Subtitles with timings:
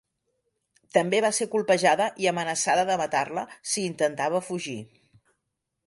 [0.97, 4.79] També va ser colpejada i amenaçada de matar-la si intentava fugir.